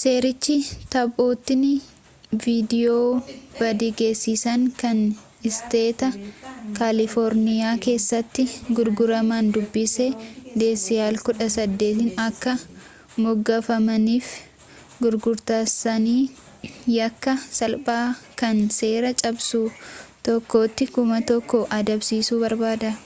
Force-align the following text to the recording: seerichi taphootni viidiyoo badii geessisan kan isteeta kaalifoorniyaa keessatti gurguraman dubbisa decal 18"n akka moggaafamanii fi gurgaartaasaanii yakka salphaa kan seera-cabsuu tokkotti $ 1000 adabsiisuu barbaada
seerichi 0.00 0.54
taphootni 0.92 1.70
viidiyoo 2.44 3.08
badii 3.56 3.88
geessisan 3.96 4.62
kan 4.82 5.02
isteeta 5.50 6.08
kaalifoorniyaa 6.78 7.74
keessatti 7.86 8.46
gurguraman 8.78 9.50
dubbisa 9.56 10.06
decal 10.62 11.20
18"n 11.26 12.08
akka 12.28 12.56
moggaafamanii 13.26 14.16
fi 14.28 15.04
gurgaartaasaanii 15.04 16.22
yakka 16.98 17.34
salphaa 17.60 18.04
kan 18.44 18.64
seera-cabsuu 18.78 19.66
tokkotti 20.30 20.90
$ 20.96 21.22
1000 21.34 21.62
adabsiisuu 21.80 22.40
barbaada 22.46 22.96